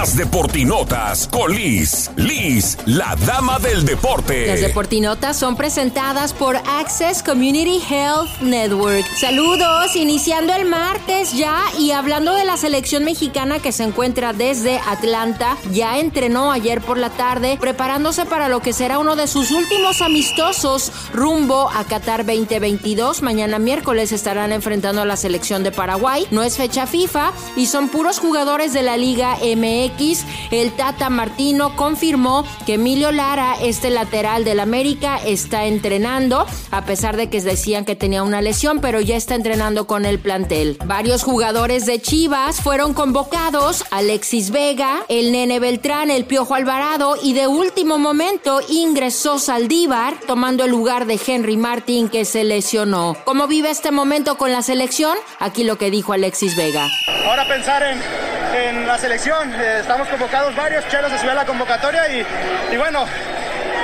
Las 0.00 0.16
Deportinotas 0.16 1.28
con 1.28 1.54
Liz. 1.54 2.10
Liz, 2.16 2.78
la 2.86 3.16
dama 3.26 3.58
del 3.58 3.84
deporte. 3.84 4.46
Las 4.46 4.62
Deportinotas 4.62 5.36
son 5.36 5.56
presentadas 5.56 6.32
por 6.32 6.56
Access 6.56 7.22
Community 7.22 7.82
Health 7.86 8.40
Network. 8.40 9.04
Saludos, 9.18 9.94
iniciando 9.96 10.54
el 10.54 10.64
martes 10.64 11.34
ya 11.34 11.64
y 11.78 11.90
hablando 11.90 12.32
de 12.32 12.46
la 12.46 12.56
selección 12.56 13.04
mexicana 13.04 13.58
que 13.58 13.72
se 13.72 13.82
encuentra 13.82 14.32
desde 14.32 14.78
Atlanta, 14.88 15.58
ya 15.70 15.98
entrenó 15.98 16.50
ayer 16.50 16.80
por 16.80 16.96
la 16.96 17.10
tarde 17.10 17.58
preparándose 17.60 18.24
para 18.24 18.48
lo 18.48 18.60
que 18.60 18.72
será 18.72 18.98
uno 18.98 19.16
de 19.16 19.26
sus 19.26 19.50
últimos 19.50 20.00
amistosos 20.00 20.92
rumbo 21.12 21.68
a 21.68 21.84
Qatar 21.84 22.24
2022. 22.24 23.20
Mañana 23.20 23.58
miércoles 23.58 24.12
estarán 24.12 24.52
enfrentando 24.52 25.02
a 25.02 25.04
la 25.04 25.16
selección 25.16 25.62
de 25.62 25.72
Paraguay. 25.72 26.26
No 26.30 26.42
es 26.42 26.56
fecha 26.56 26.86
FIFA 26.86 27.34
y 27.54 27.66
son 27.66 27.90
puros 27.90 28.18
jugadores 28.18 28.72
de 28.72 28.80
la 28.80 28.96
Liga 28.96 29.36
MX. 29.42 29.89
El 30.50 30.72
Tata 30.72 31.10
Martino 31.10 31.76
confirmó 31.76 32.44
que 32.66 32.74
Emilio 32.74 33.12
Lara, 33.12 33.54
este 33.60 33.90
lateral 33.90 34.44
del 34.44 34.60
América, 34.60 35.18
está 35.24 35.66
entrenando, 35.66 36.46
a 36.70 36.84
pesar 36.84 37.16
de 37.16 37.28
que 37.28 37.40
decían 37.40 37.84
que 37.84 37.96
tenía 37.96 38.22
una 38.22 38.42
lesión, 38.42 38.80
pero 38.80 39.00
ya 39.00 39.16
está 39.16 39.34
entrenando 39.34 39.86
con 39.86 40.04
el 40.04 40.18
plantel. 40.18 40.78
Varios 40.84 41.22
jugadores 41.22 41.86
de 41.86 42.00
Chivas 42.00 42.60
fueron 42.60 42.94
convocados, 42.94 43.84
Alexis 43.90 44.50
Vega, 44.50 45.04
el 45.08 45.32
Nene 45.32 45.60
Beltrán, 45.60 46.10
el 46.10 46.24
Piojo 46.24 46.54
Alvarado 46.54 47.16
y 47.22 47.32
de 47.32 47.46
último 47.46 47.98
momento 47.98 48.60
ingresó 48.68 49.38
Saldívar, 49.38 50.14
tomando 50.26 50.64
el 50.64 50.70
lugar 50.70 51.06
de 51.06 51.18
Henry 51.24 51.56
Martin 51.56 52.08
que 52.08 52.24
se 52.24 52.44
lesionó. 52.44 53.16
¿Cómo 53.24 53.46
vive 53.46 53.70
este 53.70 53.90
momento 53.90 54.36
con 54.36 54.52
la 54.52 54.62
selección? 54.62 55.16
Aquí 55.38 55.64
lo 55.64 55.78
que 55.78 55.90
dijo 55.90 56.12
Alexis 56.12 56.56
Vega. 56.56 56.88
Ahora 57.26 57.46
pensar 57.46 57.82
en, 57.82 58.86
la 58.86 58.98
selección, 58.98 59.52
eh, 59.54 59.79
estamos 59.80 60.08
convocados 60.08 60.54
varios, 60.54 60.86
Chelo 60.88 61.08
se 61.08 61.18
subió 61.18 61.32
a 61.32 61.36
la 61.36 61.46
convocatoria 61.46 62.08
y, 62.08 62.26
y 62.72 62.76
bueno, 62.76 63.04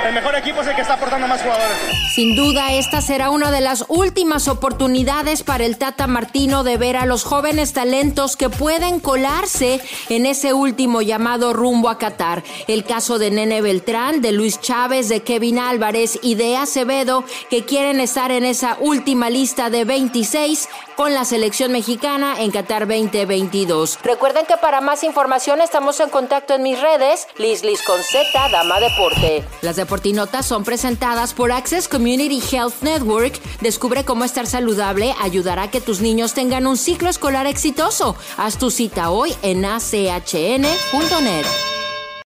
el 0.07 0.13
mejor 0.13 0.35
equipo 0.35 0.61
es 0.61 0.67
el 0.67 0.75
que 0.75 0.81
está 0.81 0.93
aportando 0.93 1.27
más 1.27 1.41
jugadores. 1.41 1.77
Sin 2.13 2.35
duda, 2.35 2.71
esta 2.71 3.01
será 3.01 3.29
una 3.29 3.51
de 3.51 3.61
las 3.61 3.85
últimas 3.89 4.47
oportunidades 4.47 5.43
para 5.43 5.65
el 5.65 5.77
Tata 5.77 6.07
Martino 6.07 6.63
de 6.63 6.77
ver 6.77 6.95
a 6.95 7.05
los 7.05 7.23
jóvenes 7.23 7.73
talentos 7.73 8.37
que 8.37 8.49
pueden 8.49 8.99
colarse 8.99 9.81
en 10.09 10.25
ese 10.25 10.53
último 10.53 11.01
llamado 11.01 11.53
rumbo 11.53 11.89
a 11.89 11.97
Qatar. 11.97 12.43
El 12.67 12.85
caso 12.85 13.19
de 13.19 13.31
Nene 13.31 13.61
Beltrán, 13.61 14.21
de 14.21 14.31
Luis 14.31 14.61
Chávez, 14.61 15.09
de 15.09 15.23
Kevin 15.23 15.59
Álvarez 15.59 16.17
y 16.21 16.35
de 16.35 16.55
Acevedo, 16.55 17.25
que 17.49 17.65
quieren 17.65 17.99
estar 17.99 18.31
en 18.31 18.45
esa 18.45 18.77
última 18.79 19.29
lista 19.29 19.69
de 19.69 19.83
26 19.83 20.69
con 20.95 21.13
la 21.13 21.25
selección 21.25 21.71
mexicana 21.71 22.35
en 22.39 22.51
Qatar 22.51 22.87
2022. 22.87 23.99
Recuerden 24.03 24.45
que 24.45 24.57
para 24.57 24.81
más 24.81 25.03
información 25.03 25.61
estamos 25.61 25.99
en 25.99 26.09
contacto 26.09 26.55
en 26.55 26.63
mis 26.63 26.79
redes, 26.81 27.27
Liz 27.37 27.63
Liz 27.63 27.81
con 27.83 28.01
Z, 28.01 28.49
Dama 28.49 28.79
Deporte. 28.79 29.43
Las 29.61 29.75
Deportinotas 29.97 30.45
son 30.45 30.63
presentadas 30.63 31.33
por 31.33 31.51
Access 31.51 31.87
Community 31.87 32.39
Health 32.51 32.83
Network. 32.83 33.41
Descubre 33.61 34.05
cómo 34.05 34.25
estar 34.25 34.45
saludable 34.45 35.15
ayudará 35.19 35.63
a 35.63 35.71
que 35.71 35.81
tus 35.81 36.01
niños 36.01 36.35
tengan 36.35 36.67
un 36.67 36.77
ciclo 36.77 37.09
escolar 37.09 37.47
exitoso. 37.47 38.15
Haz 38.37 38.59
tu 38.59 38.69
cita 38.69 39.09
hoy 39.09 39.33
en 39.41 39.65
achn.net. 39.65 40.67